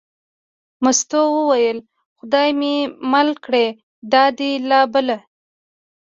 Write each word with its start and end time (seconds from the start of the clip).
مستو 0.83 1.21
وویل: 1.37 1.77
خدای 2.19 2.49
مې 2.59 2.75
مېل 3.11 3.29
کړه 3.45 3.65
دا 4.11 4.23
دې 4.37 4.51
لا 4.69 4.81
بله. 4.93 5.17